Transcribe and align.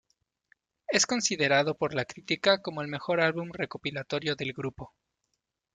Es 0.87 1.05
considerado 1.05 1.75
por 1.77 1.93
la 1.93 2.05
critica 2.05 2.59
como 2.63 2.81
el 2.81 2.87
mejor 2.87 3.21
álbum 3.21 3.51
recopilatorio 3.53 4.35
del 4.35 4.51
grupo. 4.51 4.95